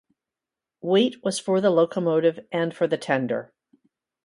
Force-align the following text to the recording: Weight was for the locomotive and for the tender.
Weight 0.81 1.23
was 1.23 1.37
for 1.37 1.61
the 1.61 1.69
locomotive 1.69 2.39
and 2.51 2.75
for 2.75 2.87
the 2.87 2.97
tender. 2.97 3.53